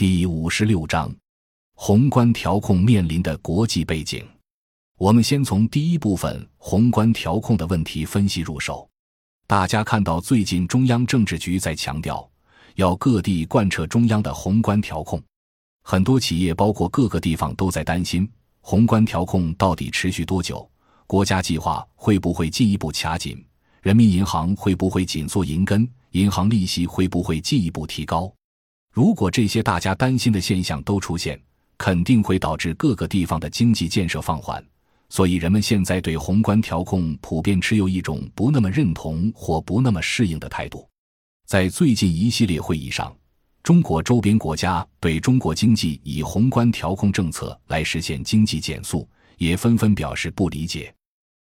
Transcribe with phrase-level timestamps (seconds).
[0.00, 1.14] 第五十六章，
[1.74, 4.26] 宏观调控面临的国际背景。
[4.96, 8.88] 我们先从第一部分宏观调控的问题分析入手。
[9.46, 12.26] 大家看到，最近中央政治局在强调，
[12.76, 15.22] 要各地贯彻中央的宏观调控。
[15.82, 18.26] 很多企业，包括各个地方，都在担心
[18.62, 20.66] 宏观调控到底持续多久，
[21.06, 23.36] 国家计划会不会进一步卡紧，
[23.82, 28.32] 人民银行会不会紧缩银根，银行利息会不会进一步提高。
[28.92, 31.40] 如果这些大家担心的现象都出现，
[31.78, 34.64] 肯定会导致各个地方的经济建设放缓。
[35.08, 40.88] 所以，人们现在对宏观调控普遍持有一种不那么认同或不那么适应的态度。
[41.46, 43.12] 在最近一系列会议上，
[43.62, 50.92] 中国周边国家对中国经济以宏观调控政策来实现经济减速，也纷纷表示不理解。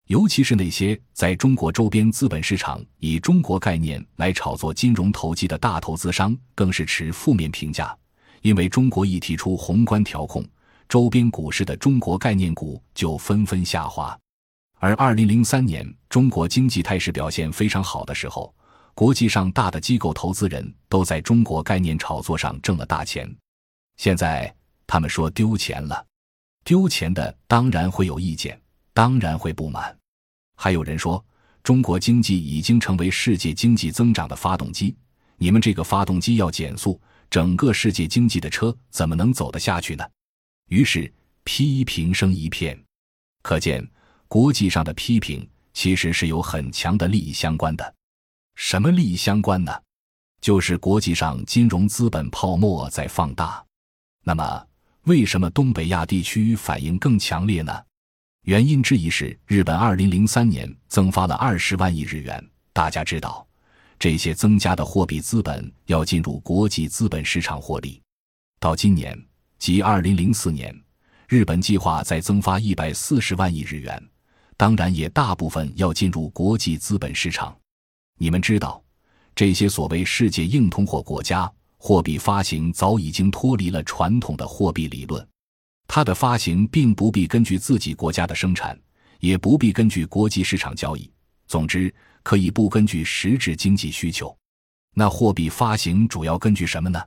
[0.06, 7.96] 尤其是那些在中国周边资本市场以中国概念来炒作金融投机的大投资商，更是持负面评价。
[8.42, 10.44] 因为中国一提出宏观调控，
[10.90, 14.16] 周边股市的中国概念股就纷纷下滑。
[14.78, 18.54] 而二零零三年中国经济态势表现非常好的时候，
[18.94, 23.34] 国际上大的机构投资人都在中国概念炒作上挣了大钱。
[23.96, 24.54] 现在
[24.86, 26.04] 他们说丢钱了，
[26.62, 28.60] 丢钱的当然会有意见。
[28.94, 29.94] 当然会不满，
[30.56, 31.22] 还有人说
[31.64, 34.96] 中国经济已经成为世界经济增长的发动机，
[35.36, 40.04] 你们这个发动机要减速，整个世界经济的车怎么能走得下去呢？
[40.68, 42.80] 于是批评声一片。
[43.42, 43.86] 可见
[44.28, 47.94] 国际上的批评其实是有很强的利益相关的。
[48.54, 49.72] 什么利益相关呢？
[50.40, 53.64] 就是国际上金融资本泡沫在放大。
[54.22, 54.66] 那么
[55.02, 57.82] 为什么东北亚地区反应更强烈呢？
[58.44, 62.46] 原因之一是日本二零零三年增发了二十万亿日元。
[62.74, 63.46] 大家知道，
[63.98, 68.02] 这些增加的货币资本要进入国际资本市场获利。
[68.60, 69.18] 到今年，
[69.58, 70.78] 即二零零四年，
[71.26, 74.02] 日本计划再增发一百四十万亿日元，
[74.58, 77.56] 当然也大部分要进入国际资本市场。
[78.18, 78.84] 你们知道，
[79.34, 85.26] 这些所谓世界硬通货国家，货币发行早已经脱离了传统的货币理论。
[85.86, 88.78] 它的发行并不必根据自己国家的生产，
[89.20, 91.10] 也不必根据国际市场交易。
[91.46, 94.36] 总之，可以不根据实质经济需求。
[94.94, 97.02] 那货币发行主要根据什么呢？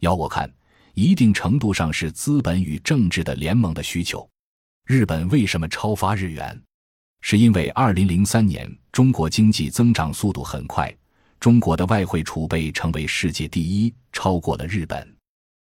[0.00, 0.50] 要我看，
[0.94, 4.28] 一定程度上是资本与政治的联盟的需求。
[4.86, 6.60] 日本为什么超发日元？
[7.20, 10.94] 是因为二零零三年中国经济增长速度很快，
[11.40, 15.16] 中国的外汇储备成为世界第一，超过了日本。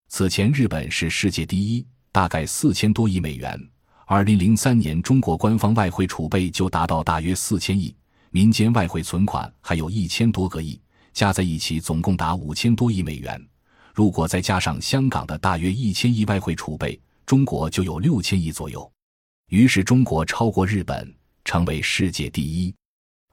[0.08, 1.86] 此前，日本是世界第一。
[2.12, 3.59] 大概四千多亿美元。
[4.06, 7.96] 二零零三年，中国官方外汇储备就达到大约四千亿，
[8.31, 10.80] 民间外汇存款还有一千多个亿，
[11.14, 13.40] 加在一起总共达五千多亿美元。
[13.94, 18.92] 如果再加上香港的大约一千亿外汇储备，中国就有六千亿左右。
[19.50, 22.74] 于是，中国超过日本，成为世界第一。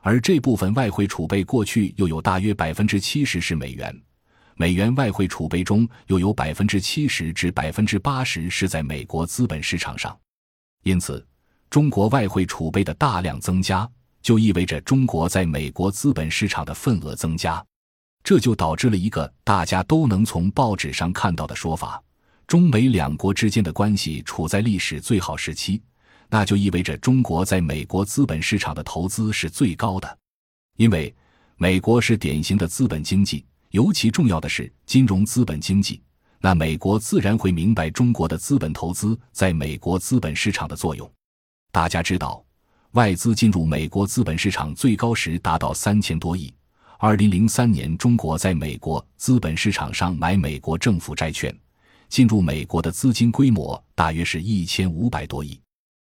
[0.02, 4.02] 而这部分外汇储备过去又有大约百分之七十是美元。
[4.58, 10.18] 美元外汇储备中又有百分之七十至百分之八十是在美国资本市场上，
[10.82, 11.24] 因此，
[11.68, 13.86] 中国外汇储备的大量增加，
[14.22, 17.62] 就意味着中国在美国资本市场的份额增加，
[18.24, 22.02] 这就导致了一个大家都能从报纸上看到的说法：
[22.46, 25.82] 中美两国之间的关系处在历史最好时期，
[26.30, 30.18] 那就意味着中国在美国资本市场的投资是最高的，
[30.78, 31.14] 因为
[31.58, 33.44] 美国是典型的资本经济。
[33.76, 36.00] 尤其重要的是金融资本经济，
[36.40, 41.06] 那美国自然会明白中国的资本投资在美国资本市场的作用。
[41.70, 42.42] 大家知道，
[42.92, 46.50] 外资进入美国资本市场最高时达到三千多亿。
[46.98, 51.54] 二零零三年，中国在美国资本市场上买美国政府债券，
[52.08, 55.60] 进入美国的资金规模大约是一千五百多亿。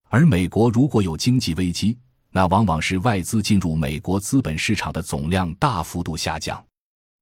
[0.09, 1.97] 而美国如果有经济危机，
[2.33, 6.61] 那往往是外资进入美国资本市场的总量大幅度下降。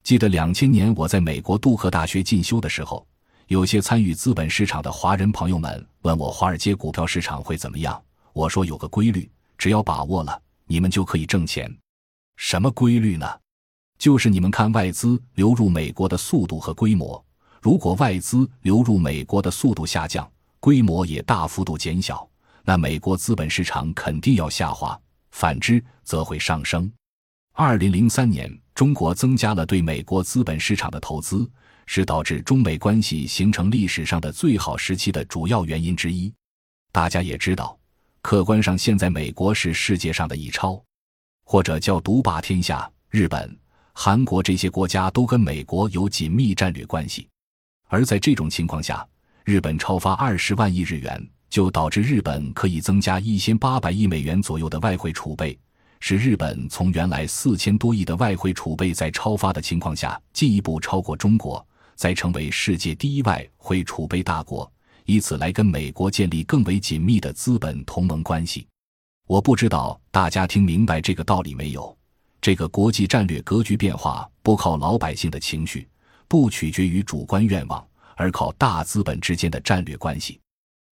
[0.03, 3.06] 记得两千年我在美国杜克大学进修的时候，
[3.47, 8.00] 有些参与资本市场的华人朋友们问我华尔街股票市场会怎么样。
[8.32, 11.70] 我说有个规律，只要把握了，你们就可以挣钱。
[12.37, 13.26] 什么规律呢？
[13.99, 17.23] 就是你们看外资流入美国的速度和规模。
[17.61, 22.26] 如果外资流入美国的速度下降，规模也大幅度减小，
[22.64, 24.99] 那美国资本市场肯定要下滑；
[25.31, 26.91] 反之则会上升。
[27.52, 28.50] 二零零三年。
[28.81, 31.47] 中国增加了对美国资本市场的投资，
[31.85, 36.32] 是导致中美关系形成历史上的最好时期的主要原因之一。
[36.91, 37.79] 大家也知道，
[38.23, 40.82] 客观上现在美国是世界上的一超，
[41.44, 42.91] 或者叫独霸天下。
[43.11, 43.55] 日本、
[43.93, 47.29] 韩国这些国家都跟美国有紧密战略关系，
[47.88, 49.06] 而在这种情况下，
[49.44, 55.59] 日本超发二十万亿日元，就导致日本可以增加一千八百亿美元左右的外汇储备，
[56.00, 61.64] 使日本从原来四千多亿的外汇储备在超发的情况下进一步超过中国，
[61.94, 64.70] 再成为世界第一外汇储备大国，
[65.05, 68.67] 以此来跟美国建立更为紧密的资本同盟关系。
[69.26, 71.97] 我不知道大家听明白这个道理没有？
[72.41, 75.87] 这个国际战略格局变化不靠老百姓的情绪，
[76.26, 77.87] 不取决于主观愿望。
[78.17, 80.38] 而靠大资本之间的战略关系。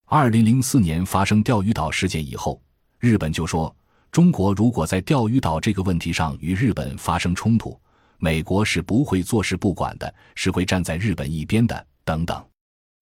[0.06, 2.58] 二零零四年发生钓鱼岛事件以后，
[2.98, 3.76] 日本就说：
[4.10, 7.78] 中国如果在钓鱼岛这个问题上与日本发生冲突，
[8.18, 11.86] 美国是不会坐视不管的，是会站在日本一边的。
[12.04, 12.42] 等等。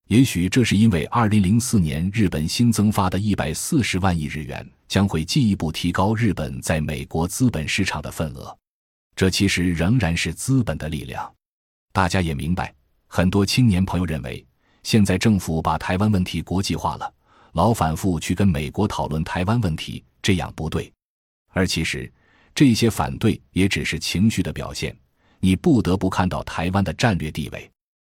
[0.09, 8.57] 也许这是因为二零零四年日本新增发的一百四十万亿日元将会进一步提高日本在美国资本市场的份额。
[9.15, 11.33] 这其实仍然是资本的力量。
[11.93, 12.75] 大家也明白。
[13.07, 14.45] 很多青年朋友认为，
[14.83, 17.13] 现在政府把台湾问题国际化了，
[17.53, 20.93] 老反复去跟美国讨论台湾问题，这样不对。
[21.57, 22.13] 而其实，
[22.55, 24.95] 这些反对也只是情绪的表现。
[25.41, 27.71] 你不得不看到台湾的战略地位。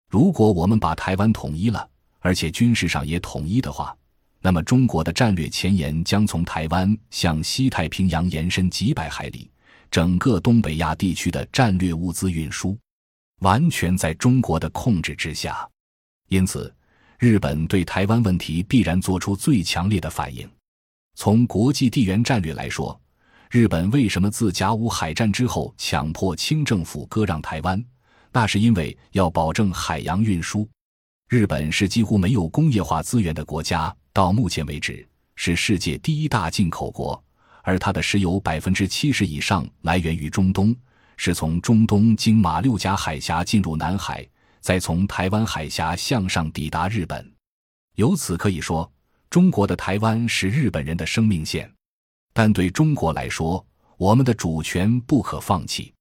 [0.10, 1.88] 如果我们把台湾统一了，
[2.18, 3.96] 而且军事上也统一的话，
[4.42, 9.52] 那么中国的战略前沿将从台湾向西太平洋延伸几百海里，
[9.92, 12.76] 整个东北亚地区的战略物资运输。
[13.42, 15.70] 完全在中国的控制之下，
[16.30, 16.74] 因此，
[17.20, 20.50] 日本对台湾问题必然做出最强烈的反应。
[21.14, 23.00] 从国际地缘战略来说，
[23.50, 27.84] 日本为什么自甲午海战之后强迫清政府割让台湾？
[28.32, 30.68] 那是因为要保证海洋运输。
[31.30, 37.22] 日本是几乎没有工业化资源的国家，到目前为止是世界第一大进口国，
[37.64, 40.76] 而它的石油百分之七十以上来源于中东。
[41.16, 44.28] 是从中东经马六甲海峡进入南海，
[44.60, 47.34] 再从台湾海峡向上抵达日本。
[47.96, 48.92] 由此可以说，
[49.30, 51.72] 中国的台湾是日本人的生命线。
[52.40, 53.66] 但对中国来说，
[53.98, 55.92] 我们的主权不可放弃。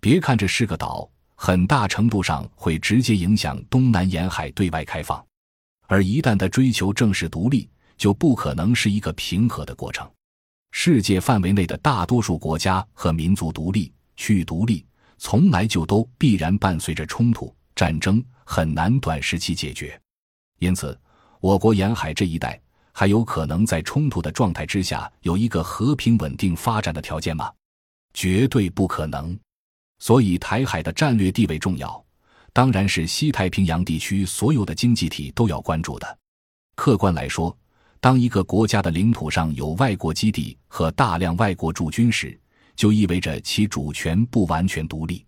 [0.00, 5.24] 别看这是个岛，很大程度上会直接影响东南沿海对外开放。
[5.86, 10.10] 而一旦他追求正式独立，就不可能是一个平和的过程。
[10.72, 13.92] 世界范围内的大多数国家和民族独立。
[14.16, 14.84] 去独立
[15.18, 19.96] 从来就都必然伴随着冲突、战争，很难短时期解决。
[20.58, 20.98] 因此，
[21.38, 22.60] 我国沿海这一带
[22.98, 27.52] 还有可能在冲突的状态之下有一个和平稳定发展的条件吗？
[28.14, 29.38] 绝对不可能。
[29.98, 32.02] 所以，台海的战略地位重要，
[32.54, 36.18] 当然是西太平洋地区所有的经济体都要关注的。
[36.74, 37.54] 客观来说，
[38.00, 42.40] 当一个国家的领土上有外国基地和大量外国驻军时，
[42.74, 45.22] 就意味着其主权不完全独立。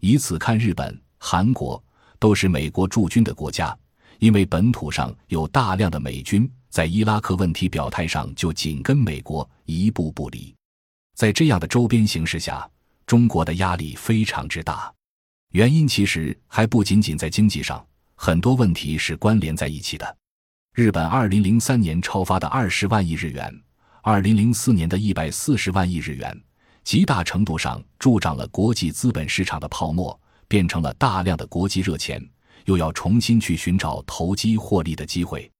[0.00, 1.82] 以此看，日本、韩国
[2.18, 3.76] 都是美国驻军的国家，
[4.18, 10.54] 因为本土上有大量的美军，在伊拉克问题表态上就紧跟美国一步不离。
[11.14, 12.66] 在这样的周边形势下，
[13.04, 14.90] 中国的压力非常之大。
[15.50, 20.16] 原因其实还不仅仅在经济上，很多问题是关联在一起的。
[20.72, 23.54] 日本二零零三年超发的二十万亿日元，
[24.00, 26.42] 二零零四年的一百四十万亿日元。
[26.84, 30.18] 极大程度上助长了国际资本市场的泡沫，
[30.48, 32.26] 变成了大量的国际热钱，
[32.64, 35.52] 又要重新去寻找投机获利的机会。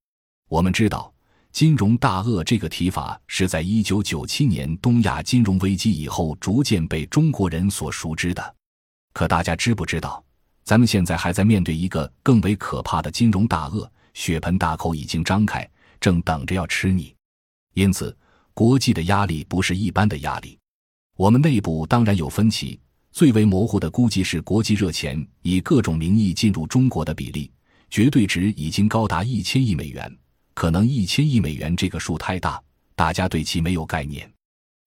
[0.53, 1.11] 我们知道
[1.51, 8.55] ，“金融大鳄”这个提法是在一九九七年东亚金融危机以后逐渐被中国人所熟知的。
[9.15, 10.23] 可大家知不知道，
[10.63, 15.67] 咱们现在还在面对一个更为可怕的金融大鳄，血盆大口已经张开，
[15.99, 17.15] 正等着要吃你。
[17.73, 18.15] 因此，
[18.53, 20.59] 国际的压力不是一般的压力。
[21.17, 22.79] 我们内部当然有分歧，
[23.11, 27.51] 最为模糊的估计是国际热钱以各种名义进入中国的比例，
[27.89, 30.15] 绝对值已经高达一千亿美元。
[30.55, 32.63] 可能一千亿美元这个数太大，
[32.95, 34.31] 大家对其没有概念。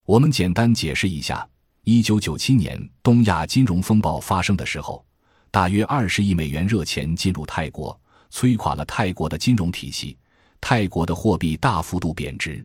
[0.05, 1.47] 我们简单解释一下：
[1.83, 5.05] 一九九七年东亚金融风暴发生的时候，
[5.51, 7.99] 大约二十亿美元热钱进入泰国，
[8.31, 10.17] 摧垮了泰国的金融体系，
[10.61, 12.63] 泰国的货币大幅度贬值；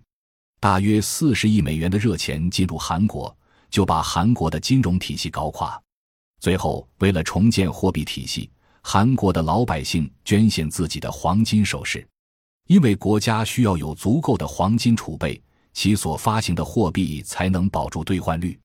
[0.59, 3.35] 大约四十亿美元的热钱进入韩国。
[3.71, 5.81] 就把韩国的金融体系搞垮，
[6.41, 8.51] 最后为了重建货币体系，
[8.83, 12.05] 韩国的老百姓捐献自己的黄金首饰，
[12.71, 18.57] 因为国家需要有足够的黄金储备，其所发行的货币才能保住兑换率。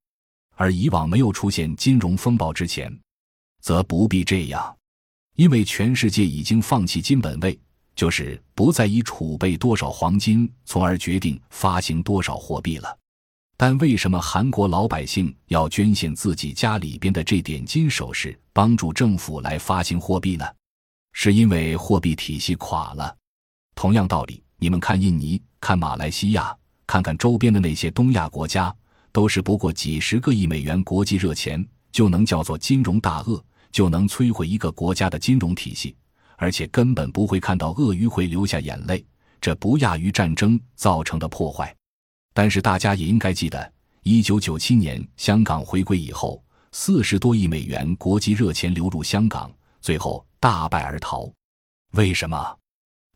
[0.54, 2.96] 而以往没有出现金融风暴之前，
[3.64, 4.78] 则不必这样，
[5.38, 7.60] 因为全世界已经放弃金本位，
[7.96, 12.96] 就是不再以储备多少黄金，从而决定发行多少货币了。
[13.58, 20.46] 但为什么韩国老百姓要捐献自己家里边的这点金首饰，帮助政府来发行货币呢？
[21.14, 23.18] 是因为货币体系垮了。
[23.76, 26.56] 同样道理，你们看印尼、看马来西亚，
[26.88, 28.74] 看看周边的那些东亚国家，
[29.12, 35.96] 都是不过几十个亿美元国际热钱就能叫做金融大鳄，就能摧毁一个国家的金融体系，
[36.38, 39.06] 而且根本不会看到鳄鱼会流下眼泪，
[39.42, 41.76] 这不亚于战争造成的破坏。
[42.34, 46.42] 但是大家也应该记得，一九九七年香港回归以后，
[46.72, 49.52] 四十多亿美元国际热钱流入香港，
[49.82, 51.30] 最后大败而逃。
[51.92, 52.58] 为什么？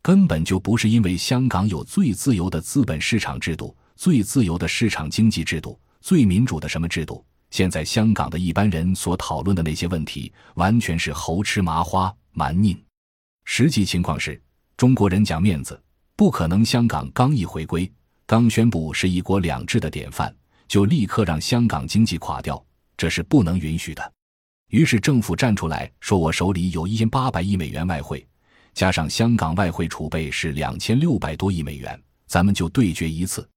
[0.02, 7.24] 根本就不是因为香港有最自由的资本市场制度、最自由的市场经济制度、最民主的什么制度。
[7.50, 12.80] 现在香港的一般人所讨论的那些问题，完全是猴吃麻花、蛮拧。
[13.44, 14.40] 实际情况是，
[14.76, 15.80] 中国人讲面子，
[16.16, 16.64] 不可能。
[16.64, 17.90] 香港刚一回归。
[18.24, 20.32] 刚宣布是一国两制的典范，
[20.68, 22.64] 就立刻让香港经济垮掉，
[22.96, 24.12] 这是不能允许的。
[24.68, 28.24] 于是政府站出来说：“我手里有一千八百亿美元外汇，
[28.74, 33.48] 加上香港外汇储备是两千六百多亿美元，咱们就对决一次。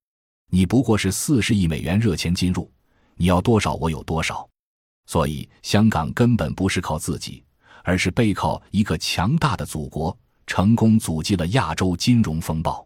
[0.49, 2.71] 你不过是四十亿美元热钱进入，
[3.15, 4.47] 你要多少我有多少。
[5.05, 7.43] 所以香港根本不是靠自己，
[7.83, 10.17] 而是背靠一个强大的祖国，
[10.47, 12.85] 成功阻击了亚洲金融风暴。”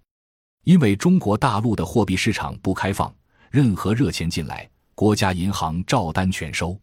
[0.65, 3.13] 因为中国大陆的货币市场不开放，
[3.49, 6.77] 任何热钱进来，国家银行照单全收。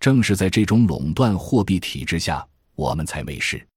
[0.00, 3.67] 正是在这种垄断货币体制下，我们才没事。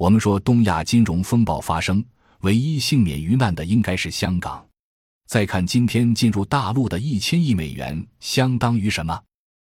[0.00, 2.02] 我们说东亚金融风暴发生，
[2.40, 4.66] 唯一幸免于难的应该是香港。
[5.26, 9.22] 再看今天进入大陆的一千亿美元，相当于什么？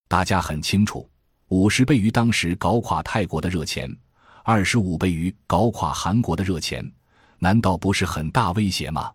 [0.09, 1.09] 大家很清楚，
[1.47, 3.89] 五十倍于当时搞垮泰国的热钱，
[4.43, 6.85] 二十五倍于搞垮韩国的热钱。
[7.39, 9.13] 难道不是很大威胁吗？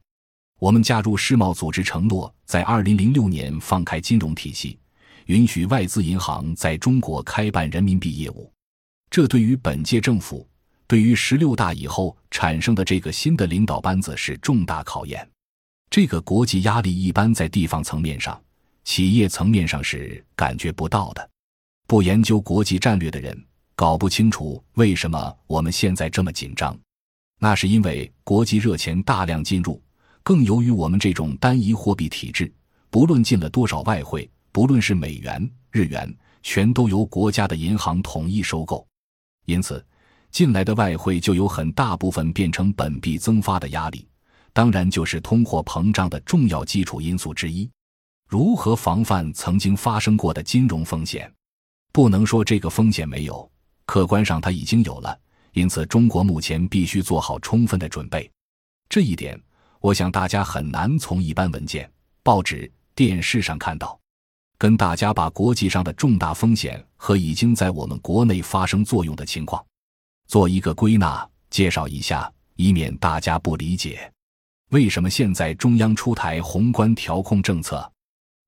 [0.60, 4.80] 我们加入世贸组织，承诺在二零零六年放开金融体系，
[5.26, 8.50] 允许外资银行在中国开办人民币业务。
[9.10, 10.48] 这对于本届政府，
[10.92, 15.26] 对于十六大以后产生的这个新的领导班子是重大考验。
[15.90, 18.38] 这个国际压力一般在地方层面上、
[18.84, 21.30] 企业层面上是感觉不到的。
[21.88, 23.42] 不研究国际战略的人，
[23.74, 26.78] 搞不清楚为什么我们现在这么紧张。
[27.40, 29.82] 那是因为国际热钱大量进入，
[30.24, 32.54] 更由于我们这种单一货币体制，
[32.90, 38.86] 不论进了多少外汇，不论是美元、日元，全都由国家的银行统一收购，
[39.46, 39.82] 因此
[40.32, 44.08] 进来的外汇就有很大部分变成本币增发的压力，
[44.54, 47.70] 当然就是通货膨胀的重要基础因素之一。
[48.30, 51.32] 如何防范曾经发生过的金融风险？
[51.92, 53.50] 不能说这个风险没有，
[53.86, 55.18] 客观上它已经有了。
[55.52, 58.32] 因此，中国目前必须做好充分的准备。
[58.88, 59.38] 这一点，
[59.82, 61.92] 我想大家很难从一般文件、
[62.24, 64.00] 报纸、电视上看到。
[64.58, 69.62] 跟大家把国际上的重大风险和已经在我们国内发生作用的情况
[70.32, 74.10] 做一个归纳，介绍一下，以免大家不理解
[74.70, 77.92] 为什么现在中央出台宏观调控政策。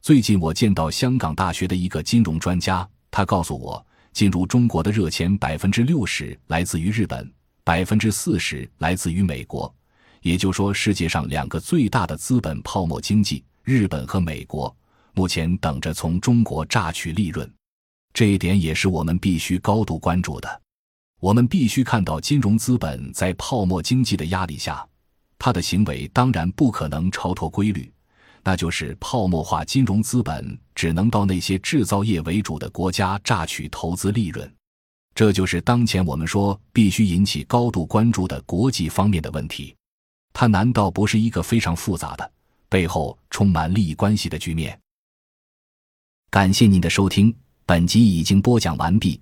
[0.01, 3.85] 最近，我见到香港大学的一个金融专家，他告诉我。
[4.13, 7.29] 进入中国的热钱百分之六十来自于日本，
[7.65, 9.69] 百分之四十来自于美国。
[10.21, 14.73] 也就说，世界上两个最大的资本泡沫经济——日本和美国，
[15.13, 17.53] 目前等着从中国榨取利润。
[18.13, 20.61] 这一点也是我们必须高度关注的。
[21.23, 24.85] 我们必须看到，金融资本在泡沫经济的压力下，
[25.39, 27.89] 它的行为当然不可能超脱规律。
[28.43, 34.53] 那就是泡沫化金融资本只能到那些制造业为主的国家榨取投资利润，
[35.15, 39.73] 这就是当前我们说必须引起高度关注的国际方面的问题。
[40.33, 42.31] 它难道不是一个非常复杂的、
[42.67, 44.77] 背后充满利益关系的局面？
[46.29, 47.33] 感谢您的收听，
[47.65, 49.21] 本集已经播讲完毕。